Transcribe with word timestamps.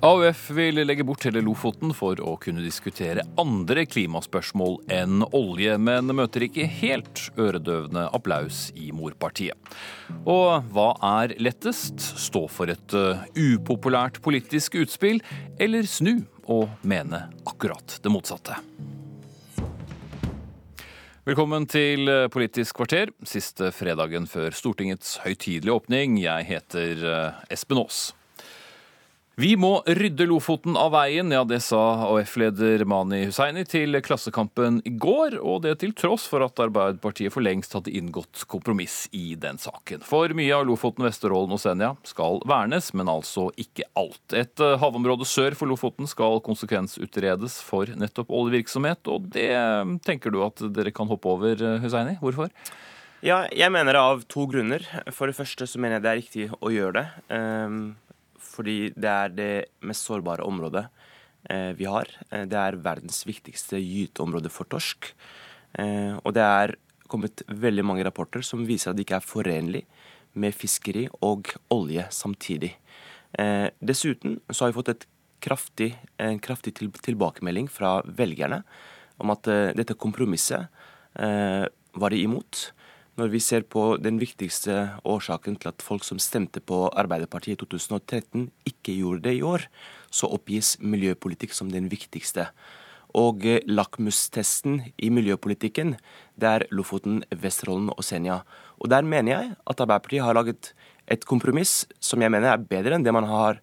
AUF 0.00 0.46
vil 0.56 0.78
legge 0.80 1.04
bort 1.04 1.26
hele 1.26 1.42
Lofoten 1.44 1.90
for 1.92 2.16
å 2.24 2.30
kunne 2.40 2.62
diskutere 2.64 3.20
andre 3.36 3.82
klimaspørsmål 3.84 4.78
enn 4.96 5.26
olje, 5.36 5.74
men 5.76 6.08
møter 6.16 6.46
ikke 6.46 6.64
helt 6.78 7.26
øredøvende 7.36 8.06
applaus 8.16 8.70
i 8.80 8.88
morpartiet. 8.96 9.60
Og 10.24 10.64
hva 10.72 10.94
er 11.04 11.34
lettest? 11.36 12.00
Stå 12.00 12.46
for 12.48 12.72
et 12.72 12.94
uh, 12.96 13.20
upopulært 13.36 14.22
politisk 14.24 14.78
utspill, 14.80 15.20
eller 15.60 15.84
snu 15.84 16.22
og 16.48 16.72
mene 16.80 17.26
akkurat 17.44 17.98
det 18.00 18.12
motsatte? 18.14 18.56
Velkommen 21.28 21.68
til 21.68 22.08
Politisk 22.32 22.80
kvarter, 22.80 23.12
siste 23.28 23.68
fredagen 23.76 24.24
før 24.24 24.56
Stortingets 24.56 25.18
høytidelige 25.26 25.76
åpning. 25.76 26.16
Jeg 26.24 26.48
heter 26.54 27.04
uh, 27.04 27.44
Espen 27.52 27.82
Aas. 27.84 28.00
Vi 29.40 29.54
må 29.56 29.78
rydde 29.86 30.26
Lofoten 30.28 30.74
av 30.76 30.90
veien, 30.92 31.30
ja 31.32 31.40
det 31.48 31.62
sa 31.64 31.78
AUF-leder 32.10 32.82
Mani 32.84 33.22
Hussaini 33.22 33.62
til 33.64 33.96
Klassekampen 34.04 34.82
i 34.84 34.90
går, 35.00 35.38
og 35.38 35.62
det 35.64 35.78
til 35.80 35.94
tross 35.96 36.26
for 36.28 36.44
at 36.44 36.60
Arbeiderpartiet 36.60 37.32
for 37.32 37.40
lengst 37.46 37.72
hadde 37.72 37.94
inngått 37.96 38.42
kompromiss 38.50 39.06
i 39.16 39.38
den 39.40 39.56
saken. 39.62 40.02
For 40.04 40.34
mye 40.36 40.58
av 40.58 40.66
Lofoten, 40.68 41.06
Vesterålen 41.06 41.54
og 41.56 41.62
Senja 41.62 41.94
skal 42.10 42.42
vernes, 42.50 42.90
men 42.92 43.08
altså 43.08 43.46
ikke 43.56 43.86
alt. 44.02 44.20
Et 44.36 44.64
eh, 44.66 44.76
havområde 44.82 45.24
sør 45.30 45.56
for 45.56 45.72
Lofoten 45.72 46.10
skal 46.10 46.42
konsekvensutredes 46.44 47.62
for 47.64 47.88
nettopp 48.02 48.34
oljevirksomhet, 48.42 49.08
og 49.08 49.32
det 49.38 49.48
tenker 50.04 50.36
du 50.36 50.42
at 50.44 50.60
dere 50.68 50.92
kan 50.92 51.08
hoppe 51.08 51.32
over, 51.32 51.56
eh, 51.56 51.80
Hussaini? 51.80 52.18
Hvorfor? 52.20 52.52
Ja, 53.24 53.46
jeg 53.48 53.72
mener 53.72 53.96
det 53.96 54.04
av 54.04 54.28
to 54.28 54.44
grunner. 54.52 54.84
For 55.16 55.32
det 55.32 55.38
første 55.40 55.64
så 55.64 55.80
mener 55.80 55.96
jeg 55.96 56.04
det 56.04 56.12
er 56.12 56.22
riktig 56.24 56.48
å 56.60 56.76
gjøre 56.76 57.00
det. 57.00 57.08
Um 57.32 57.82
fordi 58.50 58.90
det 58.98 59.10
er 59.10 59.34
det 59.34 59.52
mest 59.86 60.06
sårbare 60.08 60.46
området 60.46 60.86
eh, 61.50 61.70
vi 61.78 61.86
har. 61.88 62.10
Eh, 62.30 62.46
det 62.50 62.58
er 62.58 62.80
verdens 62.82 63.22
viktigste 63.28 63.80
gyteområde 63.80 64.52
for 64.52 64.68
torsk. 64.70 65.12
Eh, 65.78 66.16
og 66.18 66.34
det 66.36 66.44
er 66.44 66.74
kommet 67.10 67.44
veldig 67.46 67.84
mange 67.86 68.06
rapporter 68.06 68.44
som 68.46 68.66
viser 68.66 68.90
at 68.90 68.98
det 68.98 69.06
ikke 69.06 69.20
er 69.20 69.26
forenlig 69.26 69.84
med 70.38 70.54
fiskeri 70.54 71.08
og 71.26 71.50
olje 71.74 72.04
samtidig. 72.14 72.76
Dessuten 73.82 74.36
så 74.46 74.62
har 74.62 74.70
vi 74.70 74.76
fått 74.76 75.04
kraftig, 75.42 75.88
en 76.22 76.38
kraftig 76.42 76.76
tilbakemelding 76.78 77.66
fra 77.70 77.96
velgerne 78.06 78.60
om 79.22 79.32
at 79.34 79.50
dette 79.74 79.96
kompromisset 79.98 80.70
var 81.18 82.14
de 82.14 82.22
imot. 82.22 82.62
Når 83.20 83.28
vi 83.28 83.40
ser 83.44 83.66
på 83.68 83.98
den 84.00 84.16
viktigste 84.16 84.94
årsaken 85.04 85.58
til 85.60 85.68
at 85.68 85.82
folk 85.84 86.06
som 86.06 86.16
stemte 86.22 86.62
på 86.64 86.86
Arbeiderpartiet 86.88 87.58
i 87.58 87.60
2013, 87.60 88.46
ikke 88.64 88.94
gjorde 88.96 89.26
det 89.26 89.34
i 89.36 89.42
år, 89.44 89.66
så 90.08 90.30
oppgis 90.32 90.78
miljøpolitikk 90.80 91.52
som 91.52 91.68
den 91.68 91.90
viktigste. 91.92 92.46
Og 93.20 93.44
eh, 93.44 93.60
lakmustesten 93.68 94.78
i 94.96 95.10
miljøpolitikken, 95.12 95.98
det 96.40 96.48
er 96.48 96.64
Lofoten, 96.72 97.20
Vesterålen 97.28 97.92
og 97.92 98.00
Senja. 98.08 98.38
Og 98.80 98.88
der 98.88 99.04
mener 99.04 99.34
jeg 99.34 99.52
at 99.52 99.84
Arbeiderpartiet 99.84 100.24
har 100.24 100.40
laget 100.40 100.72
et 101.04 101.28
kompromiss 101.28 101.82
som 102.00 102.24
jeg 102.24 102.32
mener 102.32 102.54
er 102.54 102.68
bedre 102.72 102.96
enn 102.96 103.04
det 103.04 103.12
man 103.12 103.28
har 103.28 103.60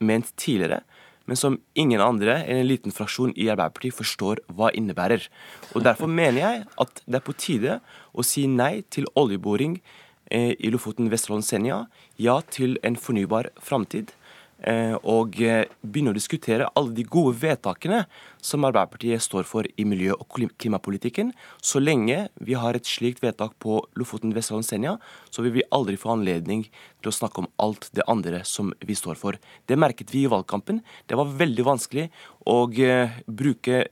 ment 0.00 0.32
tidligere 0.40 0.80
men 1.24 1.38
som 1.40 1.58
ingen 1.78 2.02
andre 2.04 2.38
enn 2.42 2.62
en 2.62 2.68
liten 2.68 2.94
fraksjon 2.94 3.32
i 3.36 3.48
Arbeiderpartiet 3.52 3.96
forstår 3.96 4.42
hva 4.52 4.70
innebærer. 4.76 5.28
Og 5.74 5.84
Derfor 5.86 6.10
mener 6.10 6.40
jeg 6.40 6.64
at 6.80 7.04
det 7.06 7.20
er 7.20 7.24
på 7.24 7.36
tide 7.38 7.78
å 8.12 8.24
si 8.26 8.46
nei 8.50 8.82
til 8.92 9.08
oljeboring 9.16 9.78
eh, 10.30 10.52
i 10.58 10.72
Lofoten, 10.72 11.10
Vesterålen, 11.12 11.46
Senja. 11.46 11.84
Ja 12.20 12.40
til 12.44 12.76
en 12.84 12.98
fornybar 13.00 13.50
framtid. 13.60 14.12
Eh, 14.62 14.94
og 15.02 15.34
eh, 15.42 15.66
begynne 15.82 16.12
å 16.12 16.16
diskutere 16.16 16.68
alle 16.78 16.94
de 16.96 17.04
gode 17.04 17.34
vedtakene 17.42 18.04
som 18.44 18.64
Arbeiderpartiet 18.64 19.20
står 19.24 19.44
for 19.48 19.66
i 19.66 19.84
miljø- 19.88 20.16
og 20.16 20.38
klimapolitikken. 20.62 21.32
Så 21.60 21.82
lenge 21.82 22.28
vi 22.40 22.56
har 22.58 22.78
et 22.78 22.88
slikt 22.88 23.20
vedtak 23.24 23.56
på 23.60 23.80
Lofoten, 23.98 24.32
Vesterålen, 24.36 24.64
Senja, 24.66 24.96
så 25.30 25.44
vil 25.44 25.56
vi 25.58 25.66
aldri 25.74 25.98
få 26.00 26.14
anledning 26.14 26.64
til 27.02 27.10
å 27.10 27.16
snakke 27.18 27.42
om 27.42 27.50
alt 27.60 27.90
det 27.96 28.06
andre 28.08 28.44
som 28.48 28.72
vi 28.80 28.96
står 28.96 29.20
for. 29.20 29.40
Det 29.66 29.78
merket 29.80 30.14
vi 30.14 30.24
i 30.24 30.32
valgkampen. 30.32 30.80
Det 31.10 31.18
var 31.18 31.34
veldig 31.42 31.66
vanskelig 31.66 32.08
å 32.48 32.58
uh, 32.70 33.20
bruke 33.26 33.84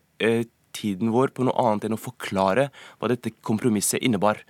tiden 0.72 1.10
vår 1.12 1.32
på 1.36 1.44
noe 1.44 1.58
annet 1.60 1.88
enn 1.88 1.96
å 1.96 2.00
forklare 2.00 2.70
hva 3.00 3.10
dette 3.10 3.34
kompromisset 3.44 4.00
innebar. 4.00 4.40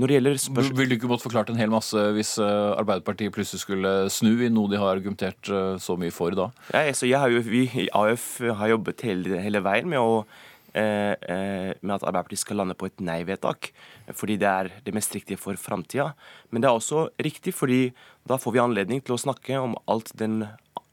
Når 0.00 0.08
det 0.08 0.16
gjelder 0.16 0.38
spørsmål... 0.40 0.76
Vil 0.78 0.90
du 0.90 0.96
ikke 0.96 1.08
måtte 1.10 1.26
forklart 1.26 1.50
en 1.52 1.58
hel 1.60 1.72
masse 1.72 2.02
hvis 2.16 2.36
eh, 2.40 2.68
Arbeiderpartiet 2.80 3.34
plutselig 3.34 3.60
skulle 3.66 3.90
snu 4.12 4.32
i 4.46 4.48
noe 4.52 4.70
de 4.72 4.78
har 4.80 4.94
argumentert 4.94 5.50
eh, 5.52 5.74
så 5.82 5.96
mye 6.00 6.14
for 6.14 6.32
da? 6.36 6.48
Ja, 6.72 6.86
altså, 6.86 7.08
jeg 7.10 7.20
har 7.20 7.32
jo, 7.32 7.42
vi 7.44 7.66
i 7.82 7.88
AUF 7.96 8.30
har 8.62 8.72
jobbet 8.72 9.04
hele, 9.04 9.42
hele 9.44 9.60
veien 9.66 9.90
med, 9.92 10.00
å, 10.00 10.22
eh, 10.72 11.12
eh, 11.12 11.72
med 11.82 11.94
at 11.98 12.06
Arbeiderpartiet 12.06 12.44
skal 12.46 12.62
lande 12.62 12.78
på 12.80 12.88
et 12.88 13.04
nei-vedtak. 13.04 13.72
Fordi 14.16 14.38
det 14.40 14.48
er 14.48 14.72
det 14.86 14.96
mest 14.96 15.12
riktige 15.18 15.40
for 15.40 15.60
framtida. 15.60 16.14
Men 16.48 16.64
det 16.64 16.70
er 16.70 16.80
også 16.80 17.10
riktig 17.20 17.52
fordi 17.58 17.82
da 18.30 18.40
får 18.40 18.56
vi 18.56 18.64
anledning 18.64 19.04
til 19.04 19.18
å 19.18 19.20
snakke 19.20 19.60
om 19.60 19.76
alt, 19.90 20.14
den, 20.16 20.46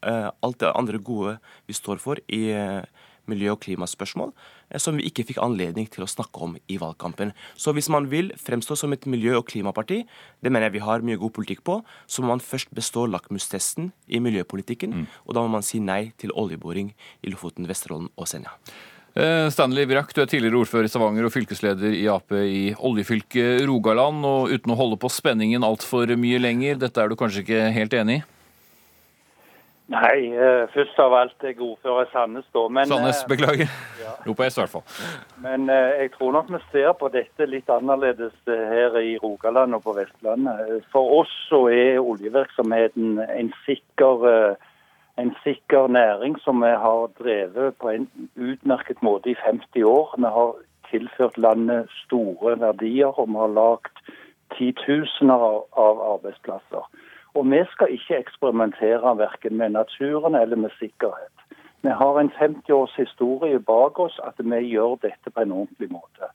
eh, 0.04 0.30
alt 0.44 0.60
det 0.66 0.76
andre 0.76 1.00
gode 1.00 1.38
vi 1.70 1.80
står 1.80 2.04
for 2.04 2.20
i 2.28 2.50
eh, 2.52 2.84
miljø- 3.32 3.54
og 3.54 3.62
klimaspørsmål 3.66 4.34
eh, 4.34 4.80
som 4.82 4.98
vi 4.98 5.08
ikke 5.10 5.26
fikk 5.30 5.42
anledning 5.44 5.90
til 5.92 6.06
å 6.06 6.10
snakke 6.10 6.44
om 6.44 6.58
i 6.68 6.80
valgkampen. 6.82 7.34
Så 7.56 7.74
hvis 7.78 7.92
man 7.94 8.10
vil 8.12 8.34
fremstå 8.40 8.78
som 8.80 8.94
et 8.96 9.08
miljø- 9.10 9.38
og 9.40 9.48
klimaparti, 9.52 10.04
det 10.42 10.52
mener 10.52 10.68
jeg 10.68 10.80
vi 10.80 10.86
har 10.88 11.06
mye 11.06 11.22
god 11.22 11.36
politikk 11.38 11.64
på, 11.68 11.80
så 12.08 12.24
må 12.24 12.34
man 12.34 12.44
først 12.44 12.74
bestå 12.76 13.08
lakmustesten 13.10 13.92
i 14.08 14.22
miljøpolitikken, 14.24 15.02
mm. 15.02 15.08
og 15.26 15.38
da 15.38 15.46
må 15.46 15.58
man 15.58 15.66
si 15.66 15.80
nei 15.84 16.14
til 16.18 16.34
oljeboring 16.36 16.94
i 17.24 17.34
Lofoten, 17.34 17.68
Vesterålen 17.70 18.12
og 18.18 18.30
Senja. 18.30 18.56
Eh, 19.18 19.48
Stanley 19.50 19.88
Brakk, 19.90 20.12
du 20.14 20.22
er 20.22 20.30
tidligere 20.30 20.60
ordfører 20.62 20.86
i 20.86 20.92
Stavanger 20.92 21.26
og 21.26 21.34
fylkesleder 21.34 21.96
i 21.96 22.06
Ap 22.12 22.34
i 22.38 22.70
oljefylket 22.76 23.64
Rogaland. 23.66 24.22
og 24.26 24.52
Uten 24.54 24.74
å 24.74 24.78
holde 24.78 25.00
på 25.02 25.10
spenningen 25.10 25.66
altfor 25.66 26.12
mye 26.20 26.42
lenger, 26.42 26.78
dette 26.78 27.02
er 27.02 27.10
du 27.10 27.18
kanskje 27.18 27.42
ikke 27.42 27.64
helt 27.74 27.96
enig 27.98 28.20
i? 28.20 28.26
Nei, 29.88 30.34
uh, 30.36 30.66
først 30.74 30.98
av 31.00 31.14
alt 31.16 31.46
jeg 31.48 31.62
ordfører 31.64 32.10
Sandnes, 32.12 32.48
da. 32.52 32.66
Men, 32.68 32.90
Sandnes, 32.92 33.22
eh, 33.24 33.30
beklager. 33.32 33.70
Ja. 34.02 34.16
OPS, 34.28 34.58
i 34.58 34.62
hvert 34.62 34.74
fall. 34.74 34.84
Men 35.44 35.70
jeg 35.72 36.12
tror 36.18 36.34
nok 36.36 36.52
vi 36.52 36.60
ser 36.74 36.92
på 37.00 37.08
dette 37.14 37.48
litt 37.48 37.70
annerledes 37.72 38.36
her 38.48 38.98
i 39.00 39.16
Rogaland 39.24 39.78
og 39.78 39.86
på 39.86 39.96
Vestlandet. 39.96 40.84
For 40.92 41.22
oss 41.22 41.32
så 41.48 41.62
er 41.72 42.02
oljevirksomheten 42.04 43.22
en 43.24 43.54
sikker, 43.64 44.28
en 45.24 45.34
sikker 45.46 45.88
næring 45.88 46.36
som 46.44 46.64
vi 46.66 46.74
har 46.84 47.08
drevet 47.20 47.80
på 47.80 47.96
en 47.96 48.08
utmerket 48.36 49.00
måte 49.02 49.32
i 49.32 49.40
50 49.40 49.88
år. 49.88 50.16
Vi 50.18 50.36
har 50.40 50.56
tilført 50.92 51.38
landet 51.38 51.88
store 52.06 52.60
verdier, 52.60 53.20
og 53.20 53.28
vi 53.28 53.40
har 53.40 53.56
lagd 53.56 54.04
titusener 54.56 55.64
av 55.78 56.02
arbeidsplasser. 56.14 56.88
Og 57.38 57.46
vi 57.52 57.60
skal 57.72 57.92
ikke 57.94 58.18
eksperimentere 58.18 59.18
verken 59.18 59.58
med 59.58 59.70
naturen 59.70 60.36
eller 60.36 60.56
med 60.56 60.74
sikkerhet. 60.80 61.36
Vi 61.86 61.90
har 62.02 62.20
en 62.20 62.32
50 62.40 62.70
års 62.74 62.96
historie 62.98 63.60
bak 63.60 64.00
oss 64.00 64.20
at 64.30 64.38
vi 64.40 64.60
gjør 64.74 64.96
dette 65.06 65.30
på 65.30 65.42
en 65.42 65.52
ordentlig 65.52 65.92
måte. 65.92 66.32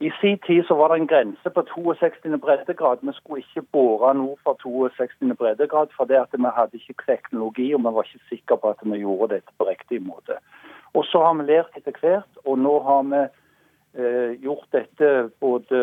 I 0.00 0.10
sin 0.20 0.38
tid 0.46 0.64
så 0.66 0.74
var 0.74 0.88
det 0.88 0.96
en 1.00 1.06
grense 1.12 1.50
på 1.56 1.62
62. 1.62 2.40
breddegrad. 2.44 2.98
Vi 3.02 3.12
skulle 3.12 3.44
ikke 3.44 3.62
bore 3.72 4.14
nord 4.14 4.38
for 4.42 4.58
62. 4.62 5.36
breddegrad, 5.38 5.94
for 5.96 6.04
det 6.04 6.18
at 6.18 6.34
vi 6.38 6.50
hadde 6.56 6.80
ikke 6.80 7.06
teknologi 7.06 7.74
og 7.74 7.80
vi 7.80 7.94
var 7.96 8.08
ikke 8.08 8.28
sikre 8.32 8.56
på 8.56 8.70
at 8.74 8.82
vi 8.82 8.98
gjorde 8.98 9.34
dette 9.34 9.52
på 9.58 9.68
riktig 9.68 10.02
måte. 10.02 10.34
Og 10.94 11.04
Så 11.04 11.22
har 11.24 11.34
vi 11.34 11.46
lært 11.52 11.76
etter 11.76 11.94
hvert, 12.00 12.32
og 12.44 12.58
nå 12.58 12.74
har 12.88 13.02
vi 13.12 13.22
eh, 14.02 14.32
gjort 14.42 14.66
dette 14.72 15.30
både 15.40 15.78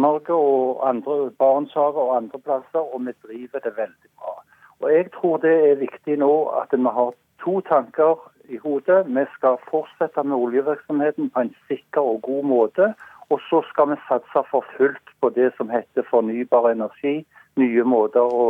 Nord-Norge 0.00 0.34
og 0.34 0.88
andre 0.88 1.30
Barentshavet 1.38 1.96
og 1.96 2.16
andre 2.16 2.38
plasser, 2.38 2.94
og 2.94 3.06
vi 3.06 3.12
driver 3.26 3.58
det 3.64 3.72
veldig 3.76 4.10
bra. 4.18 4.32
Og 4.80 4.92
Jeg 4.92 5.10
tror 5.12 5.36
det 5.36 5.70
er 5.70 5.74
viktig 5.74 6.16
nå 6.18 6.32
at 6.62 6.72
vi 6.72 6.92
har 6.98 7.12
to 7.44 7.60
tanker 7.60 8.16
i 8.48 8.56
hodet. 8.56 9.06
Vi 9.06 9.24
skal 9.36 9.56
fortsette 9.70 10.22
med 10.22 10.36
oljevirksomheten 10.36 11.30
på 11.30 11.40
en 11.40 11.54
sikker 11.68 12.00
og 12.00 12.22
god 12.22 12.44
måte. 12.44 12.94
Og 13.30 13.40
så 13.50 13.62
skal 13.70 13.90
vi 13.90 13.96
satse 14.08 14.42
for 14.50 14.64
fullt 14.76 15.12
på 15.20 15.28
det 15.28 15.52
som 15.56 15.70
heter 15.70 16.02
fornybar 16.10 16.70
energi, 16.72 17.26
nye 17.56 17.84
måter 17.84 18.24
å, 18.24 18.46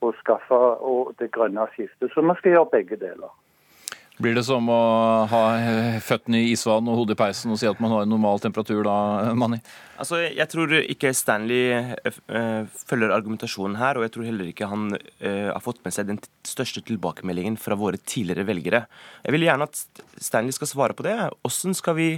å 0.00 0.12
skaffe 0.20 0.58
og 0.92 1.14
det 1.18 1.30
grønne 1.32 1.66
skiftet. 1.74 2.10
Så 2.12 2.26
vi 2.26 2.36
skal 2.40 2.56
gjøre 2.56 2.74
begge 2.74 2.98
deler. 3.00 3.30
Blir 4.18 4.34
det 4.34 4.42
som 4.48 4.66
å 4.66 4.78
ha 5.30 5.42
føttene 6.02 6.40
i 6.42 6.50
isvann 6.50 6.88
og 6.90 6.96
hodet 6.98 7.14
i 7.14 7.20
peisen 7.20 7.52
og 7.54 7.60
si 7.60 7.68
at 7.70 7.78
man 7.82 7.92
har 7.94 8.02
en 8.02 8.10
normal 8.10 8.40
temperatur 8.42 8.82
da, 8.86 8.96
Manni? 9.38 9.60
Altså, 9.98 10.24
Jeg 10.26 10.50
tror 10.50 10.74
ikke 10.80 11.12
Stanley 11.14 11.70
uh, 11.74 12.66
følger 12.90 13.14
argumentasjonen 13.14 13.78
her, 13.78 13.98
og 13.98 14.06
jeg 14.06 14.14
tror 14.16 14.26
heller 14.26 14.50
ikke 14.50 14.70
han 14.70 14.90
uh, 14.94 15.50
har 15.52 15.62
fått 15.62 15.84
med 15.86 15.94
seg 15.94 16.10
den 16.10 16.18
største 16.46 16.82
tilbakemeldingen 16.88 17.58
fra 17.62 17.78
våre 17.78 18.00
tidligere 18.02 18.46
velgere. 18.48 18.84
Jeg 19.22 19.36
vil 19.36 19.46
gjerne 19.46 19.70
at 19.70 19.84
Stanley 20.18 20.56
skal 20.56 20.72
svare 20.72 20.98
på 20.98 21.06
det. 21.06 21.14
Hvordan 21.38 21.78
skal 21.78 21.98
vi 21.98 22.10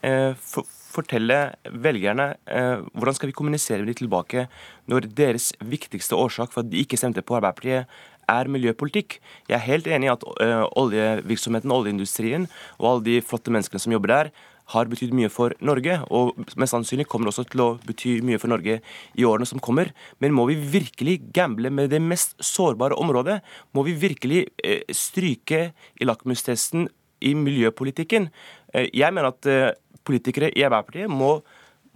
fortelle 0.00 1.36
velgerne 1.84 2.30
hvordan 2.46 3.16
skal 3.18 3.28
vi 3.28 3.34
kommunisere 3.36 3.82
med 3.82 3.90
dem 3.90 3.98
tilbake 3.98 4.46
når 4.88 5.10
deres 5.12 5.50
viktigste 5.60 6.16
årsak 6.16 6.54
for 6.54 6.62
at 6.62 6.70
de 6.72 6.80
ikke 6.80 6.96
stemte 6.96 7.20
på 7.26 7.36
Arbeiderpartiet, 7.36 7.90
er 8.30 8.50
miljøpolitikk. 8.52 9.18
Jeg 9.50 9.58
er 9.58 9.66
helt 9.66 9.90
enig 9.90 10.08
i 10.08 10.14
at 10.14 10.24
uh, 10.28 10.64
oljevirksomheten, 10.80 11.74
oljeindustrien 11.74 12.46
og 12.78 12.88
alle 12.92 13.06
de 13.08 13.18
flotte 13.24 13.52
menneskene 13.52 13.82
som 13.82 13.94
jobber 13.96 14.14
der, 14.14 14.32
har 14.70 14.86
betydd 14.90 15.14
mye 15.16 15.30
for 15.32 15.54
Norge, 15.66 15.96
og 16.14 16.38
mest 16.60 16.74
sannsynlig 16.74 17.08
kommer 17.10 17.26
det 17.26 17.34
også 17.34 17.46
til 17.50 17.62
å 17.64 17.68
bety 17.86 18.18
mye 18.26 18.38
for 18.40 18.52
Norge 18.52 18.78
i 19.18 19.26
årene 19.26 19.48
som 19.48 19.62
kommer. 19.62 19.90
Men 20.22 20.34
må 20.36 20.46
vi 20.50 20.58
virkelig 20.78 21.16
gamble 21.34 21.72
med 21.74 21.90
det 21.94 22.02
mest 22.02 22.36
sårbare 22.44 22.98
området? 23.00 23.40
Må 23.74 23.84
vi 23.88 23.96
virkelig 23.98 24.44
eh, 24.62 24.84
stryke 24.94 25.70
i 25.98 26.06
lakmustesten 26.06 26.86
i 27.26 27.34
miljøpolitikken? 27.36 28.30
Eh, 28.74 28.86
jeg 28.94 29.16
mener 29.16 29.32
at 29.32 29.50
eh, 29.50 29.72
politikere 30.06 30.52
i 30.54 30.64
Arbeiderpartiet 30.66 31.10
må 31.10 31.40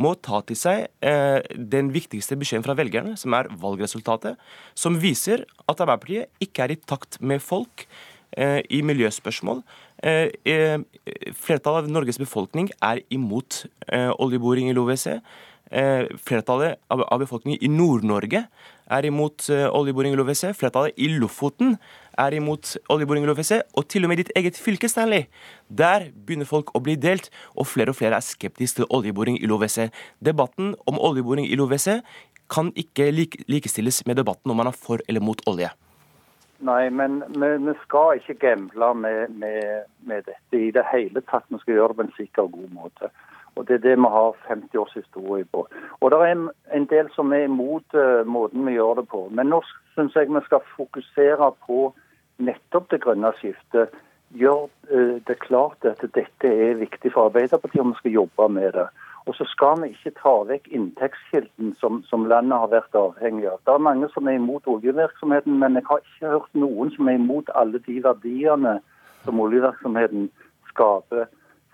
må 0.03 0.15
ta 0.19 0.41
til 0.47 0.59
seg 0.59 0.89
eh, 1.05 1.41
den 1.55 1.93
viktigste 1.95 2.39
beskjeden 2.41 2.65
fra 2.67 2.77
velgerne, 2.79 3.15
som 3.21 3.37
er 3.37 3.51
valgresultatet, 3.61 4.41
som 4.79 4.99
viser 5.03 5.45
at 5.69 5.81
Arbeiderpartiet 5.81 6.45
ikke 6.45 6.67
er 6.67 6.75
i 6.75 6.81
takt 6.81 7.21
med 7.23 7.43
folk 7.45 7.87
eh, 8.37 8.61
i 8.71 8.83
miljøspørsmål. 8.87 9.63
Eh, 10.05 10.29
eh, 10.51 10.79
flertallet 11.33 11.87
av 11.87 11.93
Norges 11.93 12.19
befolkning 12.21 12.71
er 12.83 13.05
imot 13.15 13.65
eh, 13.89 14.11
oljeboring 14.19 14.71
i 14.71 14.77
LoVC. 14.77 15.21
Flertallet 15.75 16.79
av 16.95 17.19
befolkningen 17.19 17.59
i 17.65 17.69
Nord-Norge 17.73 18.45
er 18.95 19.07
imot 19.09 19.49
oljeboring 19.51 20.15
i 20.15 20.19
LoVC. 20.21 20.53
Flertallet 20.55 20.95
i 21.01 21.09
Lofoten 21.17 21.75
er 22.21 22.37
imot 22.37 22.77
oljeboring 22.95 23.25
i 23.25 23.31
LoVC. 23.31 23.51
Og 23.75 23.89
til 23.91 24.07
og 24.07 24.13
med 24.13 24.23
ditt 24.23 24.31
eget 24.39 24.61
fylke, 24.61 24.87
Stanley. 24.89 25.27
Der 25.67 26.11
begynner 26.15 26.47
folk 26.47 26.71
å 26.77 26.83
bli 26.85 26.95
delt, 27.01 27.31
og 27.59 27.67
flere 27.67 27.91
og 27.91 27.99
flere 27.99 28.21
er 28.21 28.27
skeptiske 28.27 28.83
til 28.83 28.91
oljeboring 28.95 29.41
i 29.41 29.51
LoVC. 29.51 29.89
Debatten 30.25 30.77
om 30.87 31.01
oljeboring 31.01 31.49
i 31.49 31.59
LoVC 31.59 32.05
kan 32.53 32.71
ikke 32.79 33.11
likestilles 33.49 34.05
med 34.07 34.21
debatten 34.21 34.53
om 34.53 34.61
man 34.61 34.71
er 34.71 34.77
for 34.77 35.03
eller 35.09 35.25
mot 35.25 35.41
olje. 35.51 35.71
Nei, 36.65 36.89
men 36.89 37.21
vi 37.35 37.75
skal 37.83 38.21
ikke 38.21 38.39
gamble 38.41 38.95
med, 38.97 39.35
med, 39.37 39.89
med, 40.07 40.25
dette 40.29 40.61
i 40.61 40.71
det 40.73 40.85
hele 40.93 41.21
tatt. 41.29 41.45
Vi 41.51 41.61
skal 41.61 41.77
gjøre 41.77 41.93
det 41.93 41.99
på 41.99 42.07
en 42.07 42.15
sikker 42.19 42.47
og 42.47 42.55
god 42.59 42.71
måte. 42.79 43.11
Og 43.57 43.69
Det 43.69 43.75
er 43.75 43.83
det 43.89 43.97
vi 43.97 44.11
har 44.17 44.37
50 44.49 44.79
års 44.79 44.93
historie 44.93 45.45
på. 45.45 45.67
Og 46.01 46.11
Det 46.11 46.19
er 46.21 46.33
en, 46.75 46.87
del 46.91 47.11
som 47.15 47.33
er 47.33 47.45
imot 47.45 47.95
uh, 47.95 48.27
måten 48.27 48.67
vi 48.67 48.73
gjør 48.73 48.95
det 48.95 49.09
på. 49.09 49.29
Men 49.31 49.47
nå 49.47 49.63
syns 49.95 50.17
jeg 50.17 50.29
vi 50.29 50.43
skal 50.45 50.61
fokusere 50.77 51.53
på 51.67 51.95
nettopp 52.39 52.91
det 52.91 53.01
grønne 53.01 53.33
skiftet. 53.39 53.95
Gjør 54.35 54.67
uh, 54.91 55.17
det 55.27 55.39
klart 55.39 55.85
at 55.85 56.03
dette 56.15 56.49
er 56.49 56.75
viktig 56.83 57.13
for 57.13 57.31
Arbeiderpartiet, 57.31 57.81
og 57.81 57.93
vi 57.93 58.01
skal 58.03 58.19
jobbe 58.21 58.49
med 58.49 58.73
det. 58.73 58.89
Og 59.27 59.35
så 59.35 59.45
skal 59.49 59.81
vi 59.83 59.89
ikke 59.95 60.19
ta 60.19 60.33
vekk 60.49 60.67
inntektskilden 60.69 61.77
som, 61.81 62.03
som, 62.09 62.27
landet 62.29 62.59
har 62.61 62.73
vært 62.75 62.99
avhengig 62.99 63.47
av. 63.49 63.63
Det 63.65 63.73
er 63.73 63.87
mange 63.87 64.11
som 64.13 64.29
er 64.29 64.37
imot 64.37 64.67
oljevirksomheten, 64.69 65.57
men 65.63 65.79
jeg 65.79 65.87
har 65.89 66.03
ikke 66.03 66.33
hørt 66.35 66.59
noen 66.65 66.93
som 66.93 67.09
er 67.09 67.17
imot 67.17 67.49
alle 67.55 67.81
de 67.87 68.03
verdiene 68.05 68.75
som 69.25 69.41
oljevirksomheten 69.41 70.29
skaper 70.69 71.25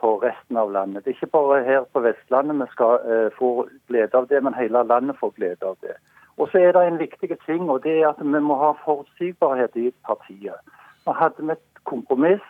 for 0.00 0.22
resten 0.24 0.56
av 0.56 0.72
landet. 0.72 1.04
Det 1.04 1.12
er 1.12 1.18
ikke 1.18 1.34
bare 1.36 1.64
her 1.64 1.84
på 1.92 2.02
Vestlandet 2.04 2.56
vi 2.62 2.68
skal 2.72 3.04
uh, 3.04 3.28
få 3.38 3.68
glede 3.88 4.16
av 4.16 4.28
det, 4.30 4.42
men 4.44 4.56
hele 4.56 4.82
landet 4.92 5.18
får 5.20 5.34
glede 5.36 5.66
av 5.66 5.76
det. 5.84 5.96
Og 6.40 6.48
så 6.48 6.58
er 6.58 6.72
det 6.72 6.86
en 6.86 6.98
viktig 6.98 7.36
ting, 7.46 7.68
og 7.70 7.82
det 7.84 7.98
er 8.00 8.08
at 8.08 8.22
vi 8.22 8.40
må 8.40 8.56
ha 8.56 8.72
forutsigbarhet 8.84 9.76
i 9.76 9.90
partiet. 10.08 10.72
Nå 11.06 11.12
hadde 11.12 11.44
vi 11.44 11.52
et 11.52 11.84
kompromiss, 11.84 12.46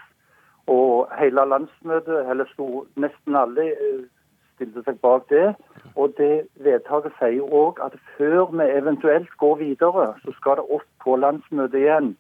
og 0.70 1.10
hele 1.18 1.42
landsmøtet, 1.52 2.30
eller 2.30 2.46
sto 2.52 2.86
nesten 2.94 3.36
alle 3.36 3.66
uh, 3.74 4.06
stilte 4.60 4.84
seg 4.84 5.00
bak 5.00 5.28
det. 5.32 5.54
Og 5.96 6.14
det 6.20 6.46
vedtaket 6.64 7.16
sier 7.18 7.42
òg 7.42 7.80
at 7.84 7.96
før 8.16 8.52
vi 8.52 8.66
eventuelt 8.76 9.30
går 9.42 9.56
videre, 9.64 10.12
så 10.24 10.34
skal 10.38 10.60
det 10.60 10.68
opp 10.76 10.88
på 11.04 11.16
landsmøtet 11.16 11.80
igjen. 11.80 12.12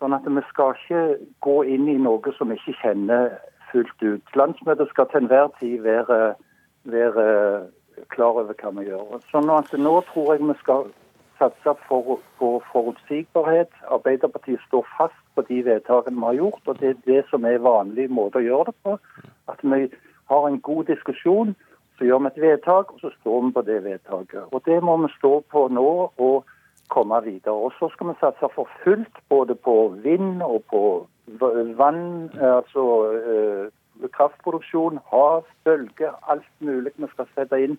Sånn 0.00 0.16
at 0.16 0.26
vi 0.28 0.42
skal 0.48 0.76
ikke 0.76 1.02
gå 1.44 1.56
inn 1.74 1.88
i 1.88 1.98
noe 2.00 2.34
som 2.36 2.52
vi 2.52 2.60
ikke 2.60 2.78
kjenner 2.82 3.34
fullt 3.72 4.02
ut. 4.02 4.36
Landsmøtet 4.36 4.88
skal 4.90 5.08
til 5.10 5.22
enhver 5.22 5.48
tid 5.60 5.80
være, 5.82 6.34
være 6.84 7.26
klar 8.14 8.40
over 8.42 8.54
hva 8.54 8.74
vi 8.78 8.88
gjør. 8.88 9.20
Sånn 9.30 9.50
at 9.54 9.72
Nå 9.78 9.94
tror 10.12 10.34
jeg 10.34 10.44
vi 10.44 10.58
skal 10.60 10.90
satse 11.40 11.74
for, 11.88 12.20
på 12.38 12.50
forutsigbarhet. 12.72 13.72
Arbeiderpartiet 13.88 14.60
står 14.68 14.86
fast 14.98 15.24
på 15.34 15.46
de 15.48 15.62
vedtakene 15.64 16.20
vi 16.20 16.28
har 16.28 16.38
gjort, 16.42 16.62
og 16.66 16.80
det 16.80 16.94
er 16.94 17.02
det 17.06 17.24
som 17.30 17.48
er 17.48 17.64
vanlig 17.64 18.10
måte 18.12 18.42
å 18.42 18.46
gjøre 18.46 18.70
det 18.70 18.78
på. 18.84 18.96
At 19.48 19.64
vi 19.64 19.88
har 20.30 20.46
en 20.46 20.60
god 20.60 20.84
diskusjon 20.92 21.56
så 22.00 22.06
gjør 22.08 22.22
vi 22.24 22.28
et 22.30 22.40
vedtak, 22.40 22.92
og 22.94 23.00
så 23.02 23.10
står 23.20 23.42
vi 23.44 23.52
på 23.52 23.62
det 23.62 23.82
vedtaket. 23.84 24.44
Og 24.56 24.62
Det 24.64 24.78
må 24.82 24.96
vi 25.02 25.08
stå 25.18 25.32
på 25.52 25.68
nå 25.68 25.90
og 26.16 26.46
komme 26.88 27.18
videre. 27.24 27.52
Og 27.52 27.72
Så 27.78 27.90
skal 27.92 28.08
vi 28.08 28.14
satse 28.20 28.48
for 28.54 28.68
fullt 28.84 29.16
både 29.28 29.54
på 29.54 29.74
vind 30.02 30.42
og 30.42 30.64
på 30.70 30.80
vann, 31.78 32.30
altså 32.34 32.84
eh, 33.16 34.08
kraftproduksjon, 34.16 35.00
hav, 35.12 35.44
bølger, 35.64 36.14
alt 36.32 36.48
mulig. 36.64 36.92
Vi 36.96 37.10
skal 37.14 37.28
sette 37.34 37.60
inn 37.62 37.78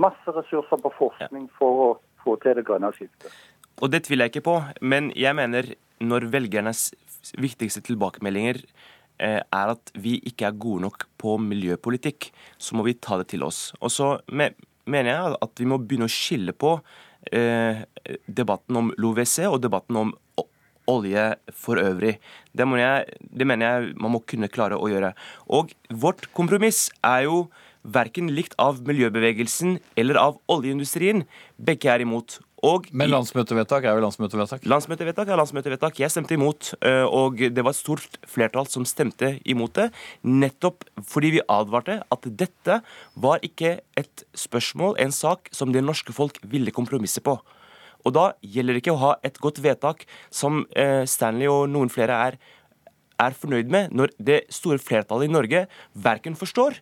masse 0.00 0.34
ressurser 0.36 0.80
på 0.82 0.92
forskning 0.98 1.48
for 1.58 1.84
å 1.84 1.90
få 2.24 2.36
til 2.42 2.58
det 2.58 2.66
grønne 2.68 2.92
skiftet. 2.96 3.32
Og 3.80 3.92
det 3.92 4.04
tviler 4.04 4.28
jeg 4.28 4.36
ikke 4.36 4.48
på, 4.50 4.56
men 4.82 5.12
jeg 5.16 5.36
mener 5.36 5.74
når 6.00 6.28
velgernes 6.32 6.90
viktigste 7.40 7.82
tilbakemeldinger 7.84 8.60
Eh, 9.20 9.40
er 9.44 9.72
at 9.74 9.90
vi 10.00 10.14
ikke 10.24 10.48
er 10.48 10.56
gode 10.56 10.86
nok 10.86 11.04
på 11.20 11.34
miljøpolitikk, 11.44 12.30
så 12.56 12.76
må 12.76 12.86
vi 12.86 12.96
ta 12.96 13.18
det 13.20 13.28
til 13.34 13.44
oss. 13.44 13.74
Og 13.84 13.92
så 13.92 14.14
mener 14.32 15.10
jeg 15.10 15.36
at 15.44 15.60
vi 15.60 15.68
må 15.68 15.76
begynne 15.82 16.08
å 16.08 16.12
skille 16.12 16.54
på 16.56 16.78
eh, 17.28 17.82
debatten 18.24 18.78
om 18.80 18.88
LoVC 18.96 19.44
og 19.50 19.58
debatten 19.60 19.98
om 20.00 20.14
olje 20.90 21.24
for 21.54 21.80
øvrig. 21.80 22.18
Det, 22.52 22.66
jeg, 22.82 23.18
det, 23.30 23.46
mener 23.46 23.66
jeg 23.66 23.96
man 24.00 24.16
må 24.16 24.22
kunne 24.26 24.50
klare 24.52 24.78
å 24.78 24.90
gjøre. 24.90 25.14
Og 25.48 25.74
vårt 25.90 26.28
kompromiss 26.36 26.88
er 27.06 27.28
jo 27.28 27.44
verken 27.80 28.28
likt 28.34 28.54
av 28.60 28.82
miljøbevegelsen 28.84 29.78
eller 30.00 30.18
av 30.20 30.38
oljeindustrien. 30.52 31.24
Begge 31.56 31.88
er 31.92 32.04
imot. 32.04 32.40
Og 32.66 32.90
Men 32.92 33.08
landsmøtevedtak 33.08 33.86
er 33.88 33.96
jo 33.96 34.02
landsmøtevedtak? 34.04 34.66
Landsmøtevedtak 34.68 35.30
er 35.32 35.38
landsmøtevedtak. 35.40 36.00
Jeg 36.02 36.12
stemte 36.12 36.36
imot, 36.36 36.74
eh, 36.84 37.06
og 37.08 37.40
det 37.40 37.64
var 37.64 37.72
et 37.72 37.78
stort 37.78 38.18
flertall 38.28 38.68
som 38.68 38.84
stemte 38.84 39.38
imot 39.48 39.72
det. 39.78 39.88
Nettopp 40.24 40.84
fordi 41.00 41.38
vi 41.38 41.46
advarte 41.48 42.02
at 42.04 42.28
dette 42.28 42.82
var 43.16 43.40
ikke 43.40 43.78
et 43.96 44.24
spørsmål, 44.36 44.98
en 45.00 45.12
sak, 45.12 45.48
som 45.52 45.72
det 45.72 45.84
norske 45.84 46.12
folk 46.12 46.36
ville 46.44 46.70
kompromisse 46.70 47.24
på. 47.24 47.38
Og 48.04 48.14
da 48.16 48.30
gjelder 48.40 48.76
det 48.76 48.84
ikke 48.84 48.96
å 48.96 49.02
ha 49.04 49.12
et 49.26 49.38
godt 49.42 49.60
vedtak 49.64 50.06
som 50.32 50.64
eh, 50.78 51.04
Stanley 51.08 51.50
og 51.50 51.68
noen 51.72 51.92
flere 51.92 52.16
er, 52.28 52.40
er 53.20 53.36
fornøyd 53.36 53.70
med, 53.72 53.94
når 53.96 54.14
det 54.18 54.42
store 54.54 54.80
flertallet 54.80 55.28
i 55.28 55.34
Norge 55.34 55.66
verken 56.08 56.38
forstår 56.38 56.80